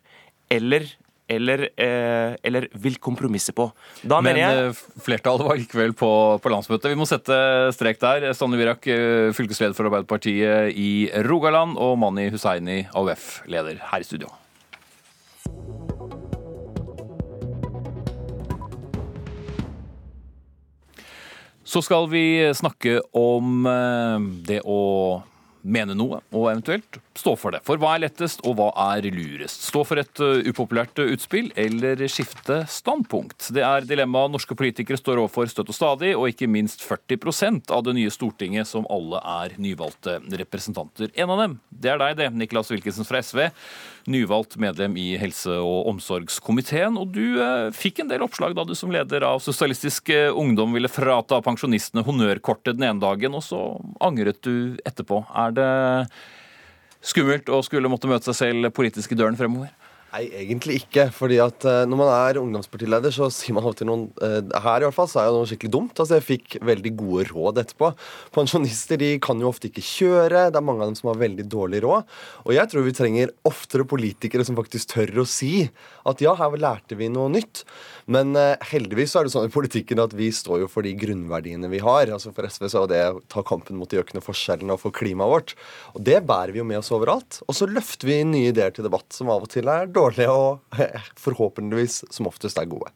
eller 0.49 0.87
eller, 1.29 1.67
eh, 1.77 2.35
eller 2.43 2.67
vil 2.81 2.97
kompromisse 2.97 3.53
på. 3.53 3.67
Da 4.01 4.17
Men 4.25 4.39
jeg... 4.39 4.63
Eh, 4.71 4.81
flertallet 5.05 5.45
var 5.45 5.59
likevel 5.61 5.93
på, 5.93 6.11
på, 6.41 6.49
landsmøtet. 6.49 6.89
Vi 6.89 6.97
må 6.97 7.05
sette 7.05 7.37
strek 7.75 8.01
der. 8.01 8.31
Stanne 8.33 8.57
Virak, 8.57 8.89
eh, 8.89 9.29
fylkesleder 9.37 9.77
for 9.77 9.89
Arbeiderpartiet 9.89 10.73
i 10.73 10.91
Rogaland, 11.29 11.77
og 11.77 11.99
Mani 12.01 12.31
Hussaini, 12.33 12.81
AUF-leder 12.97 13.77
her 13.91 14.01
i 14.01 14.07
studio. 14.09 14.33
Så 21.69 21.83
skal 21.85 22.07
vi 22.09 22.23
snakke 22.57 22.97
om 23.13 23.67
eh, 23.69 24.23
det 24.47 24.63
å 24.65 24.79
mene 25.61 25.93
noe, 25.93 26.23
og 26.33 26.47
eventuelt 26.49 26.97
stå 27.19 27.35
for 27.39 27.55
det. 27.55 27.61
For 27.67 27.81
hva 27.81 27.95
er 27.95 28.05
lettest, 28.05 28.43
og 28.47 28.57
hva 28.59 28.69
er 28.93 29.07
lurest? 29.13 29.67
Stå 29.69 29.83
for 29.87 30.01
et 30.01 30.23
uh, 30.23 30.39
upopulært 30.47 30.99
utspill, 31.03 31.51
eller 31.59 32.01
skifte 32.11 32.61
standpunkt? 32.71 33.51
Det 33.55 33.63
er 33.65 33.87
dilemmaet 33.87 34.33
norske 34.33 34.57
politikere 34.57 34.99
står 34.99 35.21
overfor 35.23 35.51
støtt 35.51 35.71
og 35.71 35.77
stadig, 35.77 36.15
og 36.17 36.29
ikke 36.31 36.49
minst 36.51 36.83
40% 36.85 37.73
av 37.75 37.85
det 37.87 37.95
nye 37.99 38.13
Stortinget 38.13 38.69
som 38.69 38.87
alle 38.91 39.21
er 39.21 39.55
nyvalgte 39.61 40.19
representanter. 40.41 41.11
En 41.19 41.35
av 41.35 41.43
dem, 41.43 41.59
det 41.69 41.93
er 41.93 42.01
deg 42.01 42.19
det, 42.19 42.31
Niklas 42.39 42.71
Wilkinson 42.73 43.07
fra 43.07 43.23
SV 43.23 43.49
nyvalgt 44.09 44.57
medlem 44.57 44.97
i 44.97 45.13
helse- 45.19 45.59
og 45.61 45.89
omsorgskomiteen. 45.93 46.97
Og 46.99 47.13
du 47.15 47.39
eh, 47.41 47.69
fikk 47.75 48.03
en 48.03 48.11
del 48.11 48.25
oppslag 48.25 48.55
da 48.57 48.65
du 48.67 48.75
som 48.77 48.91
leder 48.93 49.25
av 49.27 49.43
Sosialistisk 49.43 50.11
eh, 50.13 50.29
Ungdom 50.33 50.73
ville 50.75 50.91
frata 50.91 51.41
pensjonistene 51.45 52.05
honnørkortet 52.07 52.79
den 52.79 52.89
ene 52.89 53.03
dagen, 53.03 53.37
og 53.37 53.45
så 53.45 53.61
angret 54.03 54.41
du 54.45 54.79
etterpå. 54.87 55.23
Er 55.37 55.55
det 55.55 55.71
skummelt 57.01 57.49
å 57.49 57.61
skulle 57.65 57.91
måtte 57.91 58.09
møte 58.11 58.29
seg 58.29 58.37
selv 58.39 58.73
politisk 58.75 59.13
i 59.13 59.19
døren 59.19 59.37
fremover? 59.39 59.71
Nei, 60.09 60.23
egentlig 60.41 60.79
ikke. 60.81 61.07
fordi 61.13 61.37
at 61.43 61.65
uh, 61.69 61.85
Når 61.85 61.99
man 61.99 62.09
er 62.09 62.39
ungdomspartileder, 62.41 63.13
så 63.13 63.27
sier 63.33 63.53
man 63.53 63.67
alltid 63.69 63.89
noen 63.89 64.07
uh, 64.23 64.41
Her 64.63 64.81
i 64.81 64.87
hvert 64.87 64.97
fall 64.97 65.09
så 65.11 65.21
er 65.21 65.29
jo 65.29 65.35
noe 65.37 65.49
skikkelig 65.49 65.73
dumt. 65.75 66.01
altså 66.01 66.17
Jeg 66.17 66.25
fikk 66.25 66.57
veldig 66.65 66.93
gode 66.97 67.27
råd 67.29 67.61
etterpå. 67.61 67.91
Pensjonister 68.33 68.97
de 69.01 69.11
kan 69.21 69.41
jo 69.41 69.51
ofte 69.51 69.69
ikke 69.69 69.85
kjøre. 69.85 70.47
Det 70.49 70.57
er 70.57 70.65
mange 70.65 70.81
av 70.85 70.89
dem 70.89 70.97
som 70.97 71.11
har 71.11 71.21
veldig 71.21 71.45
dårlig 71.51 71.83
råd. 71.85 72.17
Og 72.47 72.55
jeg 72.57 72.71
tror 72.71 72.87
vi 72.87 72.95
trenger 72.97 73.33
oftere 73.49 73.85
politikere 73.89 74.45
som 74.47 74.57
faktisk 74.57 74.95
tør 74.95 75.21
å 75.21 75.27
si 75.29 75.53
at 76.09 76.23
ja, 76.25 76.33
her 76.39 76.57
lærte 76.57 76.97
vi 76.97 77.11
noe 77.13 77.29
nytt. 77.29 77.61
Men 78.09 78.33
uh, 78.33 78.57
heldigvis 78.71 79.13
så 79.13 79.21
er 79.21 79.29
det 79.29 79.35
sånn 79.35 79.45
i 79.45 79.53
politikken 79.53 80.01
at 80.01 80.17
vi 80.17 80.31
står 80.33 80.63
jo 80.63 80.71
for 80.71 80.87
de 80.87 80.95
grunnverdiene 80.97 81.69
vi 81.69 81.83
har. 81.85 82.09
altså 82.09 82.33
For 82.33 82.49
SV 82.49 82.65
så 82.65 82.87
er 82.87 82.93
det 82.95 83.03
å 83.13 83.21
ta 83.29 83.45
kampen 83.45 83.77
mot 83.77 83.89
de 83.91 84.01
økende 84.01 84.25
forskjellene 84.25 84.73
og 84.73 84.81
for 84.87 84.95
klimaet 84.95 85.35
vårt. 85.35 85.55
Og 85.93 86.01
det 86.09 86.17
bærer 86.25 86.55
vi 86.55 86.63
jo 86.63 86.67
med 86.67 86.81
oss 86.81 86.89
overalt. 86.95 87.43
Og 87.45 87.53
så 87.61 87.69
løfter 87.69 88.09
vi 88.09 88.23
nye 88.25 88.49
ideer 88.49 88.73
til 88.73 88.89
debatt 88.89 89.13
som 89.13 89.29
av 89.29 89.45
og 89.45 89.53
til 89.53 89.69
er 89.69 89.85
dårlige 89.85 89.98
dårlige 89.99 90.31
og 90.33 90.79
forhåpentligvis 91.25 92.01
som 92.15 92.31
oftest 92.31 92.59
er 92.59 92.71
gode. 92.71 92.91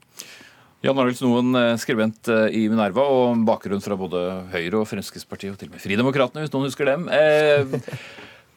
Jan 0.83 0.97
Arild 0.99 1.15
Snoen, 1.15 1.55
eh, 1.55 1.77
skribent 1.79 2.27
eh, 2.27 2.49
i 2.59 2.65
Minerva, 2.67 3.05
og 3.07 3.45
bakgrunn 3.47 3.79
fra 3.83 3.95
både 3.95 4.19
Høyre 4.51 4.81
og 4.81 4.89
Fremskrittspartiet, 4.89 5.53
og 5.53 5.61
til 5.61 5.69
og 5.69 5.77
med 5.77 5.83
Fridemokratene, 5.83 6.43
hvis 6.43 6.51
noen 6.51 6.67
husker 6.67 6.89
dem. 6.89 7.05
Eh, 7.07 7.63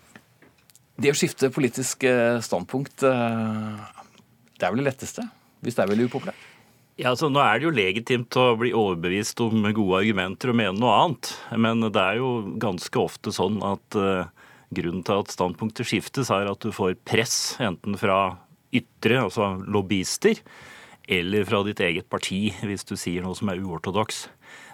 det 1.05 1.13
å 1.13 1.19
skifte 1.19 1.53
politisk 1.55 2.03
standpunkt, 2.43 3.05
det 3.07 4.67
er 4.67 4.75
vel 4.75 4.83
det 4.83 4.89
letteste? 4.89 5.23
Hvis 5.63 5.79
det 5.79 5.85
er 5.85 5.93
veldig 5.93 6.09
upopulært? 6.11 6.43
Ja, 6.97 7.13
altså 7.13 7.29
Nå 7.31 7.39
er 7.45 7.61
det 7.61 7.69
jo 7.69 7.75
legitimt 7.77 8.39
å 8.41 8.49
bli 8.59 8.73
overbevist 8.75 9.39
om 9.45 9.63
gode 9.77 10.01
argumenter 10.01 10.51
og 10.51 10.59
mene 10.59 10.81
noe 10.81 10.95
annet. 10.97 11.31
Men 11.61 11.85
det 11.85 12.01
er 12.01 12.19
jo 12.23 12.31
ganske 12.59 13.03
ofte 13.03 13.35
sånn 13.37 13.61
at 13.69 13.99
Grunnen 14.75 15.05
til 15.07 15.21
at 15.23 15.35
standpunktet 15.35 15.87
skiftes, 15.87 16.31
er 16.35 16.51
at 16.51 16.63
du 16.63 16.73
får 16.75 16.97
press 17.07 17.57
enten 17.63 17.99
fra 18.01 18.39
ytre, 18.75 19.21
altså 19.23 19.55
lobbyister, 19.63 20.41
eller 21.07 21.47
fra 21.47 21.61
ditt 21.63 21.81
eget 21.87 22.09
parti 22.11 22.49
hvis 22.67 22.83
du 22.87 22.97
sier 22.99 23.23
noe 23.23 23.37
som 23.39 23.53
er 23.53 23.63
uortodoks. 23.63 24.25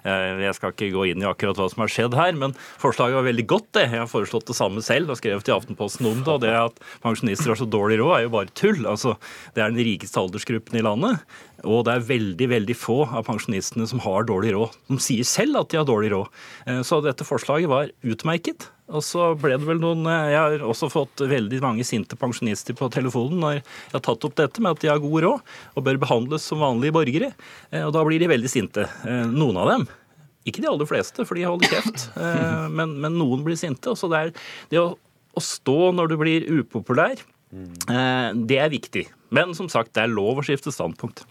Eh, 0.03 0.41
jeg 0.43 0.57
skal 0.57 0.73
ikke 0.73 0.91
gå 0.95 1.05
inn 1.11 1.23
i 1.23 1.29
akkurat 1.29 1.59
hva 1.61 1.69
som 1.71 1.83
har 1.85 1.93
skjedd 1.93 2.17
her, 2.19 2.33
men 2.39 2.55
forslaget 2.81 3.19
var 3.19 3.27
veldig 3.29 3.45
godt. 3.51 3.69
det. 3.77 3.85
Jeg 3.91 4.03
har 4.03 4.11
foreslått 4.11 4.49
det 4.49 4.57
samme 4.59 4.83
selv 4.85 5.13
og 5.13 5.21
skrevet 5.21 5.49
i 5.49 5.55
Aftenposten 5.55 6.09
om 6.09 6.25
det. 6.25 6.33
og 6.33 6.41
Det 6.43 6.55
at 6.57 6.81
pensjonister 7.05 7.53
har 7.53 7.61
så 7.61 7.69
dårlig 7.69 8.01
råd, 8.01 8.15
er 8.17 8.25
jo 8.27 8.35
bare 8.35 8.55
tull. 8.57 8.83
Altså, 8.87 9.17
Det 9.55 9.63
er 9.63 9.71
den 9.71 9.85
rikeste 9.85 10.19
aldersgruppen 10.19 10.79
i 10.79 10.83
landet. 10.83 11.21
Og 11.69 11.85
det 11.87 11.95
er 11.95 12.07
veldig 12.09 12.49
veldig 12.51 12.77
få 12.77 12.99
av 13.07 13.25
pensjonistene 13.29 13.87
som 13.89 14.03
har 14.03 14.27
dårlig 14.27 14.55
råd. 14.57 14.77
De 14.91 14.99
sier 15.03 15.27
selv 15.29 15.61
at 15.61 15.71
de 15.71 15.79
har 15.79 15.87
dårlig 15.89 16.13
råd. 16.15 16.31
Eh, 16.67 16.81
så 16.87 17.01
dette 17.05 17.27
forslaget 17.27 17.71
var 17.71 17.93
utmerket. 18.03 18.69
Og 18.93 19.05
så 19.07 19.31
ble 19.39 19.57
det 19.57 19.69
vel 19.69 19.81
noen 19.81 20.05
eh, 20.11 20.33
Jeg 20.35 20.41
har 20.41 20.65
også 20.67 20.91
fått 20.93 21.23
veldig 21.31 21.63
mange 21.65 21.87
sinte 21.87 22.19
pensjonister 22.19 22.77
på 22.77 22.91
telefonen 22.93 23.41
når 23.41 23.55
jeg 23.57 23.65
har 23.95 24.05
tatt 24.05 24.27
opp 24.29 24.37
dette 24.41 24.65
med 24.65 24.75
at 24.75 24.83
de 24.83 24.91
har 24.91 25.03
god 25.03 25.27
råd 25.27 25.53
og 25.79 25.87
bør 25.87 26.01
behandles 26.03 26.47
som 26.51 26.63
vanlige 26.65 26.97
borgere. 26.99 27.33
Eh, 27.71 27.85
og 27.87 27.95
da 27.97 28.03
blir 28.09 28.23
de 28.23 28.31
veldig 28.33 28.51
sinte. 28.51 28.89
Noen 29.31 29.61
av 29.63 29.71
dem. 29.71 29.87
Ikke 30.49 30.65
de 30.65 30.71
aller 30.73 30.89
fleste, 30.91 31.23
for 31.23 31.39
de 31.39 31.47
holder 31.47 31.71
kjeft. 31.71 32.09
Men, 32.75 32.97
men 32.99 33.15
noen 33.15 33.45
blir 33.47 33.55
sinte. 33.55 33.93
Så 33.95 34.09
det 34.11 34.19
er 34.19 34.33
det 34.73 34.81
å, 34.81 34.89
å 34.99 35.43
stå 35.45 35.93
når 35.95 36.11
du 36.11 36.17
blir 36.19 36.49
upopulær, 36.59 37.21
det 37.53 38.59
er 38.59 38.73
viktig. 38.73 39.05
Men 39.31 39.55
som 39.55 39.69
sagt, 39.71 39.93
det 39.95 40.03
er 40.03 40.11
lov 40.11 40.41
å 40.41 40.45
skifte 40.47 40.75
standpunkt. 40.75 41.23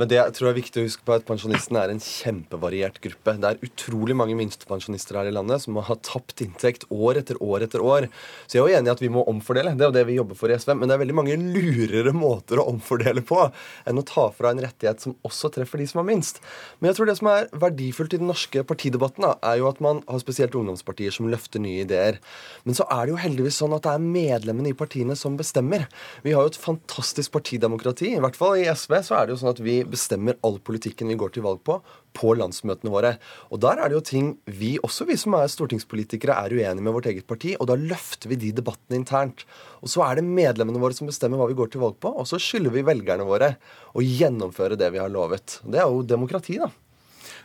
Men 0.00 0.08
det 0.08 0.16
jeg 0.16 0.32
tror 0.32 0.48
er 0.48 0.56
viktig 0.56 0.80
å 0.80 0.86
huske 0.86 1.04
på 1.04 1.12
at 1.12 1.26
pensjonistene 1.28 1.76
er 1.82 1.90
en 1.92 1.98
kjempevariert 2.00 2.96
gruppe. 3.04 3.34
Det 3.36 3.48
er 3.50 3.64
utrolig 3.66 4.14
mange 4.16 4.32
minstepensjonister 4.38 5.18
her 5.18 5.28
i 5.28 5.34
landet 5.34 5.60
som 5.60 5.76
har 5.76 5.98
tapt 6.06 6.40
inntekt 6.40 6.86
år 6.88 7.18
etter 7.20 7.36
år 7.44 7.66
etter 7.66 7.84
år. 7.84 8.06
Så 8.46 8.56
jeg 8.56 8.62
er 8.62 8.70
jo 8.70 8.78
enig 8.78 8.88
i 8.88 8.94
at 8.94 9.02
vi 9.04 9.10
må 9.12 9.26
omfordele. 9.28 9.74
Det 9.76 9.84
er 9.84 9.90
jo 9.90 9.96
det 9.98 10.04
vi 10.08 10.16
jobber 10.16 10.38
for 10.40 10.48
i 10.48 10.56
SV. 10.56 10.72
Men 10.78 10.88
det 10.88 10.96
er 10.96 11.02
veldig 11.02 11.16
mange 11.18 11.36
lurere 11.36 12.14
måter 12.16 12.62
å 12.62 12.64
omfordele 12.72 13.20
på 13.28 13.42
enn 13.44 14.00
å 14.00 14.06
ta 14.08 14.24
fra 14.32 14.54
en 14.54 14.62
rettighet 14.64 15.04
som 15.04 15.18
også 15.26 15.50
treffer 15.58 15.82
de 15.82 15.90
som 15.90 16.00
har 16.00 16.08
minst. 16.08 16.40
Men 16.78 16.88
jeg 16.90 16.96
tror 16.96 17.10
det 17.10 17.18
som 17.20 17.28
er 17.34 17.52
verdifullt 17.66 18.16
i 18.16 18.22
den 18.22 18.32
norske 18.32 18.64
partidebatten, 18.72 19.28
da, 19.28 19.34
er 19.52 19.60
jo 19.60 19.68
at 19.68 19.84
man 19.84 20.00
har 20.08 20.24
spesielt 20.24 20.56
ungdomspartier 20.56 21.12
som 21.12 21.28
løfter 21.28 21.60
nye 21.60 21.84
ideer. 21.84 22.22
Men 22.64 22.78
så 22.78 22.88
er 22.88 23.04
det 23.04 23.12
jo 23.18 23.20
heldigvis 23.20 23.60
sånn 23.60 23.76
at 23.76 23.84
det 23.84 23.92
er 23.98 24.08
medlemmene 24.16 24.72
i 24.72 24.80
partiene 24.80 25.18
som 25.18 25.36
bestemmer. 25.36 25.84
Vi 26.24 26.32
har 26.32 26.48
jo 26.48 26.54
et 26.54 26.62
fantastisk 26.64 27.36
partidemokrati. 27.36 28.14
I 28.16 28.24
hvert 28.24 28.40
fall 28.40 28.56
i 28.64 28.68
SV 28.72 28.96
så 29.04 29.20
er 29.20 29.28
det 29.28 29.36
jo 29.36 29.42
sånn 29.44 29.52
at 29.52 29.64
vi 29.68 29.80
bestemmer 29.92 30.38
all 30.46 30.58
politikken 30.64 31.10
vi 31.10 31.18
går 31.20 31.34
til 31.34 31.44
valg 31.46 31.62
på, 31.66 31.78
på 32.16 32.34
landsmøtene 32.38 32.92
våre. 32.92 33.14
Og 33.50 33.62
der 33.62 33.80
er 33.80 33.90
det 33.90 33.98
jo 33.98 34.04
ting 34.10 34.32
vi, 34.46 34.74
også 34.86 35.06
vi 35.08 35.18
som 35.20 35.36
er 35.38 35.50
stortingspolitikere, 35.52 36.36
er 36.36 36.56
uenige 36.56 36.84
med 36.86 36.96
vårt 36.96 37.10
eget 37.12 37.28
parti, 37.30 37.54
og 37.58 37.70
da 37.70 37.78
løfter 37.78 38.32
vi 38.32 38.40
de 38.40 38.52
debattene 38.60 39.00
internt. 39.00 39.46
Og 39.80 39.92
så 39.92 40.04
er 40.06 40.20
det 40.20 40.28
medlemmene 40.28 40.82
våre 40.82 40.96
som 40.96 41.10
bestemmer 41.10 41.40
hva 41.40 41.50
vi 41.50 41.58
går 41.58 41.72
til 41.72 41.84
valg 41.84 41.98
på, 42.02 42.12
og 42.12 42.28
så 42.28 42.40
skylder 42.40 42.74
vi 42.74 42.86
velgerne 42.86 43.26
våre 43.28 43.54
å 43.94 44.04
gjennomføre 44.04 44.78
det 44.80 44.92
vi 44.94 45.02
har 45.02 45.12
lovet. 45.12 45.60
Det 45.66 45.82
er 45.82 45.90
jo 45.90 46.06
demokrati, 46.06 46.60
da. 46.62 46.70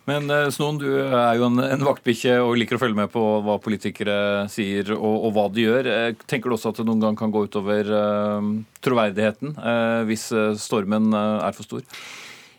Men 0.06 0.30
eh, 0.30 0.50
Snoen, 0.54 0.78
du 0.82 0.90
er 1.02 1.40
jo 1.40 1.48
en, 1.48 1.62
en 1.66 1.86
vaktbikkje 1.86 2.38
og 2.44 2.54
liker 2.60 2.78
å 2.78 2.82
følge 2.82 3.00
med 3.00 3.10
på 3.14 3.22
hva 3.46 3.58
politikere 3.62 4.18
sier 4.54 4.94
og, 4.94 5.16
og, 5.16 5.32
hva 5.34 5.48
de 5.54 5.66
gjør. 5.66 5.90
Eh, 5.90 6.12
tenker 6.30 6.52
du 6.52 6.58
også 6.58 6.74
at 6.74 6.82
det 6.82 6.86
noen 6.90 7.02
gang 7.02 7.18
kan 7.18 7.34
gå 7.34 7.46
utover 7.48 7.90
uh, 7.90 8.52
troverdigheten 8.86 9.56
uh, 9.58 10.06
hvis 10.06 10.28
stormen 10.62 11.10
er 11.16 11.58
for 11.58 11.66
stor? 11.66 11.82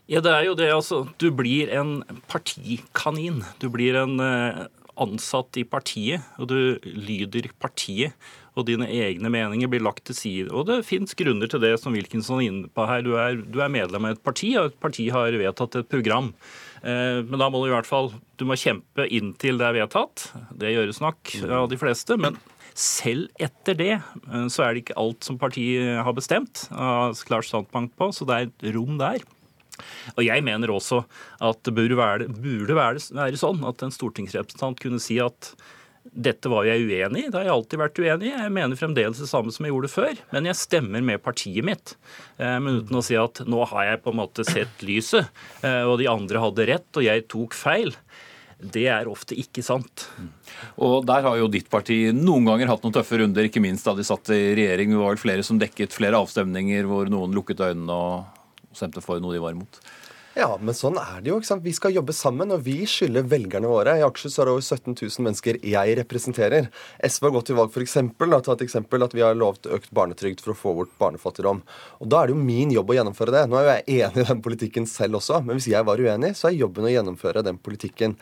Ja, 0.06 0.22
det 0.22 0.32
er 0.32 0.44
jo 0.46 0.54
det, 0.54 0.70
altså. 0.70 1.02
Du 1.18 1.30
blir 1.34 1.70
en 1.75 1.98
partikanin. 2.30 3.42
Du 3.58 3.66
blir 3.75 3.96
en 3.98 4.20
eh, 4.22 4.66
ansatt 5.02 5.58
i 5.58 5.66
partiet, 5.66 6.25
og 6.38 6.50
du 6.52 6.58
lyder 6.84 7.50
partiet. 7.58 8.14
Og 8.56 8.64
dine 8.70 8.86
egne 8.88 9.28
meninger 9.28 9.68
blir 9.68 9.82
lagt 9.84 10.06
til 10.08 10.16
side. 10.16 10.46
Og 10.48 10.64
det 10.70 10.78
fins 10.88 11.12
grunner 11.18 11.50
til 11.50 11.60
det, 11.60 11.75
som 11.82 11.92
Wilkinson 11.92 12.40
er 12.40 12.46
inne 12.46 12.70
på 12.72 12.86
her. 12.88 13.02
Du 13.04 13.12
er, 13.20 13.36
du 13.36 13.60
er, 13.60 13.72
medlem 13.72 14.06
av 14.08 14.14
et 14.14 14.22
parti, 14.25 14.54
og 14.56 14.70
et 14.70 14.78
parti 14.80 15.10
har 15.12 15.36
vedtatt 15.36 15.82
et 15.82 15.90
program. 15.90 16.30
Eh, 16.80 17.20
men 17.26 17.42
da 17.42 17.50
må 17.50 17.60
du 17.60 17.68
i 17.68 17.75
hvert 17.75 17.88
fall 17.88 18.14
du 18.38 18.46
må 18.48 18.56
kjempe 18.56 19.08
inntil 19.10 19.60
det 19.60 19.68
er 19.68 19.80
vedtatt. 19.82 20.30
Det 20.56 20.72
gjøres 20.72 21.02
nok 21.02 21.34
av 21.50 21.68
de 21.72 21.80
fleste. 21.82 22.16
men 22.20 22.38
selv 22.76 23.32
etter 23.40 23.76
det 23.76 23.92
eh, 23.96 24.48
så 24.52 24.64
er 24.64 24.75
det 24.75 24.84
ikke 24.84 25.00
alt 25.00 25.26
som 25.26 25.40
partiet 25.40 25.98
har 26.04 26.16
bestemt, 26.16 26.68
har 26.70 27.16
klart 27.28 27.48
standpunkt 27.48 27.96
på, 27.98 28.12
så 28.12 28.28
det 28.28 28.36
er 28.36 28.48
et 28.48 28.76
rom 28.76 29.00
der. 29.00 29.25
Og 30.16 30.23
Jeg 30.26 30.45
mener 30.47 30.73
også 30.73 31.02
at 31.45 31.62
det 31.66 31.75
burde 31.76 31.99
være, 31.99 32.28
burde 32.28 32.76
være 32.76 33.40
sånn 33.40 33.64
at 33.68 33.83
en 33.85 33.95
stortingsrepresentant 33.95 34.80
kunne 34.83 35.02
si 35.02 35.18
at 35.23 35.54
dette 36.12 36.50
var 36.50 36.66
jeg 36.68 36.87
uenig 36.87 37.26
i. 37.26 37.30
Det 37.30 37.38
har 37.38 37.49
jeg 37.49 37.54
alltid 37.54 37.80
vært 37.80 37.99
uenig 38.00 38.28
i. 38.28 38.35
Jeg 38.35 38.52
mener 38.54 38.78
fremdeles 38.78 39.21
det 39.21 39.28
samme 39.30 39.52
som 39.54 39.66
jeg 39.66 39.75
gjorde 39.75 39.92
før, 39.92 40.23
men 40.33 40.49
jeg 40.49 40.61
stemmer 40.61 41.04
med 41.04 41.23
partiet 41.25 41.66
mitt. 41.66 41.97
Eh, 42.38 42.56
men 42.62 42.83
uten 42.83 43.00
å 43.00 43.04
si 43.04 43.18
at 43.18 43.42
nå 43.49 43.64
har 43.73 43.90
jeg 43.90 44.02
på 44.04 44.14
en 44.14 44.21
måte 44.23 44.47
sett 44.47 44.87
lyset, 44.87 45.28
eh, 45.66 45.83
og 45.85 45.99
de 46.00 46.09
andre 46.11 46.42
hadde 46.42 46.68
rett, 46.71 46.88
og 46.95 47.06
jeg 47.06 47.26
tok 47.33 47.56
feil. 47.56 47.92
Det 48.56 48.87
er 48.88 49.09
ofte 49.11 49.37
ikke 49.37 49.61
sant. 49.61 50.06
Og 50.80 51.04
Der 51.04 51.26
har 51.26 51.37
jo 51.37 51.50
ditt 51.52 51.68
parti 51.68 52.06
noen 52.16 52.47
ganger 52.49 52.71
hatt 52.71 52.87
noen 52.87 52.95
tøffe 52.97 53.18
runder, 53.21 53.45
ikke 53.45 53.61
minst 53.61 53.85
da 53.85 53.92
de 53.92 54.06
satt 54.06 54.30
i 54.33 54.54
regjering. 54.56 54.95
Det 54.95 55.00
var 55.02 55.12
vel 55.12 55.21
flere 55.21 55.45
som 55.45 55.61
dekket 55.61 55.92
flere 55.92 56.16
avstemninger 56.16 56.88
hvor 56.88 57.11
noen 57.12 57.37
lukket 57.37 57.61
øynene 57.61 57.92
og 57.92 58.36
stemte 58.76 59.02
for 59.04 59.23
noe 59.23 59.35
de 59.35 59.42
var 59.42 59.56
imot. 59.56 59.80
Ja, 60.37 60.50
men 60.61 60.76
sånn 60.76 60.99
er 61.00 61.23
det 61.25 61.31
jo. 61.31 61.38
ikke 61.40 61.49
sant? 61.49 61.62
Vi 61.64 61.73
skal 61.73 61.95
jobbe 61.97 62.12
sammen, 62.12 62.50
og 62.52 62.61
vi 62.66 62.83
skylder 62.85 63.25
velgerne 63.25 63.71
våre. 63.71 63.95
I 63.97 64.02
Akershus 64.05 64.35
er 64.37 64.45
det 64.45 64.52
over 64.52 64.64
17 64.66 64.93
000 64.93 65.25
mennesker 65.25 65.57
jeg 65.64 65.95
representerer. 65.97 66.66
SV 67.00 67.25
har 67.25 67.33
gått 67.38 67.47
til 67.49 67.57
valg 67.57 67.73
for 67.73 67.81
eksempel, 67.81 68.28
da, 68.28 68.43
ta 68.45 68.52
et 68.52 68.66
eksempel 68.66 69.07
at 69.07 69.16
vi 69.16 69.25
har 69.25 69.38
lovt 69.38 69.64
økt 69.73 69.88
barnetrygd 69.97 70.43
for 70.45 70.52
å 70.52 70.59
få 70.61 70.75
bort 70.76 70.93
barnefattigdom. 71.00 71.62
Og 72.05 72.11
Da 72.12 72.21
er 72.21 72.28
det 72.28 72.37
jo 72.37 72.43
min 72.50 72.75
jobb 72.75 72.93
å 72.93 72.99
gjennomføre 72.99 73.33
det. 73.33 73.47
Nå 73.49 73.57
er 73.57 73.64
jo 73.64 73.73
jeg 73.78 74.02
enig 74.02 74.26
i 74.26 74.28
den 74.28 74.45
politikken 74.45 74.90
selv 74.93 75.23
også, 75.23 75.40
men 75.40 75.57
hvis 75.57 75.71
jeg 75.73 75.88
var 75.88 76.05
uenig, 76.05 76.35
så 76.37 76.50
er 76.50 76.59
jobben 76.59 76.85
å 76.85 76.93
gjennomføre 76.93 77.47
den 77.47 77.57
politikken. 77.57 78.19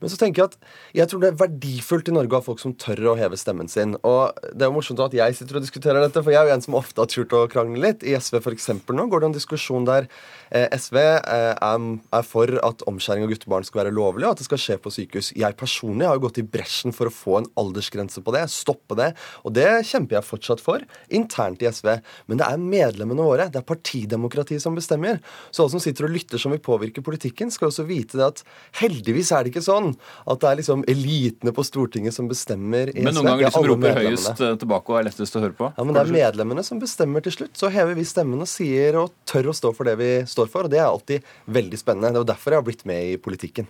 Men 0.00 0.12
så 0.12 0.16
tenker 0.16 0.40
jeg 0.40 0.54
at 0.54 0.58
jeg 1.02 1.10
tror 1.10 1.20
det 1.20 1.30
er 1.34 1.40
verdifullt 1.42 2.08
i 2.08 2.16
Norge 2.16 2.32
å 2.32 2.40
ha 2.40 2.48
folk 2.48 2.64
som 2.64 2.72
tør 2.80 3.12
å 3.12 3.16
heve 3.18 3.36
stemmen 3.36 3.68
sin. 3.68 3.92
Og 4.08 4.40
det 4.54 4.64
er 4.64 4.70
jo 4.70 4.78
morsomt 4.78 5.04
at 5.04 5.20
jeg 5.20 5.36
sitter 5.36 5.60
og 5.60 5.68
diskuterer 5.68 6.00
dette, 6.00 6.22
for 6.22 6.32
jeg 6.32 6.40
er 6.40 6.48
jo 6.48 6.56
en 6.56 6.64
som 6.64 6.80
ofte 6.80 7.02
har 7.02 7.12
turt 7.12 7.36
å 7.36 7.44
krangle 7.50 7.82
litt. 7.82 8.06
I 8.06 8.16
SV 8.16 8.40
f.eks. 8.40 8.70
nå 8.88 9.08
går 9.10 9.20
det 9.20 9.32
en 9.34 9.36
diskusjon 9.36 9.88
der 9.88 10.08
SV 10.52 10.98
eh, 11.00 11.54
er, 11.54 12.26
for 12.26 12.54
at 12.64 12.84
omskjæring 12.90 13.26
av 13.26 13.32
guttebarn 13.32 13.66
skal 13.66 13.82
være 13.84 13.94
lovlig, 13.96 14.26
og 14.26 14.36
at 14.36 14.42
det 14.42 14.48
skal 14.48 14.62
skje 14.62 14.78
på 14.84 14.92
sykehus. 14.94 15.32
Jeg 15.38 15.58
personlig 15.58 16.08
har 16.08 16.18
jo 16.18 16.26
gått 16.26 16.42
i 16.42 16.46
bresjen 16.46 16.94
for 16.96 17.10
å 17.10 17.14
få 17.14 17.40
en 17.40 17.50
aldersgrense 17.60 18.22
på 18.24 18.36
det, 18.36 18.44
stoppe 18.52 18.98
det. 18.98 19.10
Og 19.48 19.56
det 19.56 19.68
kjemper 19.88 20.18
jeg 20.18 20.28
fortsatt 20.28 20.64
for, 20.64 20.84
internt 21.08 21.64
i 21.64 21.70
SV. 21.72 21.94
Men 22.28 22.42
det 22.42 22.48
er 22.48 22.60
medlemmene 22.60 23.24
våre, 23.24 23.48
det 23.52 23.62
er 23.62 23.68
partidemokratiet 23.68 24.62
som 24.64 24.76
bestemmer. 24.76 25.22
Så 25.50 25.64
alle 25.64 25.76
som 25.76 25.82
sitter 25.82 26.08
og 26.08 26.14
lytter 26.14 26.40
som 26.40 26.52
vil 26.54 26.62
påvirke 26.64 27.04
politikken, 27.04 27.52
skal 27.54 27.72
også 27.72 27.88
vite 27.88 28.20
det 28.20 28.26
at 28.28 28.44
heldigvis 28.82 29.32
er 29.32 29.44
det 29.44 29.54
ikke 29.54 29.64
sånn 29.64 29.78
sånn 29.78 29.94
at 30.28 30.42
det 30.42 30.50
er 30.50 30.58
liksom 30.60 30.84
elitene 30.90 31.52
på 31.54 31.64
Stortinget 31.66 32.14
som 32.16 32.28
bestemmer. 32.30 32.92
i 32.92 33.00
SV. 33.00 33.04
men 33.04 33.14
noen 33.16 33.30
ganger 33.30 33.44
de 33.44 33.52
som 33.54 33.66
roper 33.66 33.98
høyest 33.98 34.42
eh, 34.44 34.54
tilbake 34.62 34.92
og 34.92 34.98
er 35.00 35.04
lettest 35.08 35.36
å 35.36 35.40
høre 35.44 35.56
på? 35.56 35.70
Ja, 35.76 35.84
men 35.84 35.96
det 35.96 36.02
er 36.04 36.12
medlemmene 36.14 36.64
som 36.66 36.80
bestemmer 36.82 37.20
til 37.24 37.32
slutt. 37.34 37.54
Så 37.58 37.70
hever 37.72 37.94
vi 37.98 38.04
stemmen 38.08 38.40
og 38.44 38.50
sier 38.50 38.98
og 39.02 39.14
tør 39.28 39.50
å 39.52 39.56
stå 39.56 39.72
for 39.76 39.84
det 39.88 39.96
vi 40.00 40.10
står 40.28 40.37
for. 40.46 40.64
Og 40.64 40.70
det 40.70 40.78
er 40.78 40.86
alltid 40.86 41.20
veldig 41.46 41.78
spennende. 41.78 42.14
Det 42.14 42.22
er 42.22 42.30
derfor 42.30 42.54
jeg 42.54 42.62
har 42.62 42.68
blitt 42.70 42.86
med 42.86 43.02
i 43.10 43.18
politikken. 43.18 43.66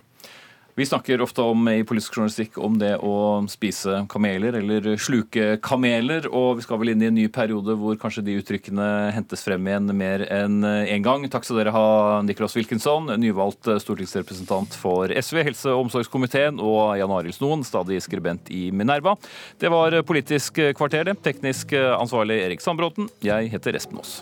Vi 0.79 0.85
snakker 0.85 1.19
ofte 1.19 1.43
om 1.43 1.65
i 1.67 1.81
politisk 1.83 2.13
journalistikk 2.15 2.55
om 2.63 2.77
det 2.79 2.93
å 3.03 3.41
spise 3.51 4.05
kameler 4.07 4.55
eller 4.61 4.85
sluke 4.95 5.57
kameler, 5.59 6.29
og 6.31 6.55
vi 6.55 6.63
skal 6.63 6.79
vel 6.79 6.93
inn 6.93 7.03
i 7.03 7.09
en 7.09 7.17
ny 7.17 7.25
periode 7.35 7.75
hvor 7.81 7.97
kanskje 7.99 8.23
de 8.23 8.37
uttrykkene 8.39 8.87
hentes 9.11 9.43
frem 9.43 9.67
igjen 9.67 9.91
mer 9.99 10.23
enn 10.31 10.63
én 10.63 11.03
gang. 11.03 11.27
Takk 11.27 11.43
skal 11.43 11.59
dere 11.59 11.75
ha, 11.75 11.83
Nicholas 12.23 12.55
Wilkinson, 12.55 13.11
nyvalgt 13.19 13.67
stortingsrepresentant 13.83 14.79
for 14.79 15.11
SV, 15.11 15.43
helse- 15.49 15.75
og 15.75 15.89
omsorgskomiteen, 15.89 16.63
og 16.63 16.95
Jan 17.01 17.17
Arild 17.17 17.35
Snoen, 17.35 17.67
stadig 17.67 17.99
skribent 18.07 18.47
i 18.47 18.69
Minerva. 18.71 19.17
Det 19.59 19.75
var 19.75 19.99
Politisk 20.07 20.63
kvarter, 20.79 21.11
det. 21.11 21.19
Teknisk 21.27 21.75
ansvarlig 21.75 22.39
Erik 22.47 22.63
Sandbråten. 22.63 23.11
Jeg 23.19 23.51
heter 23.51 23.75
Espen 23.75 23.99
Aas. 23.99 24.21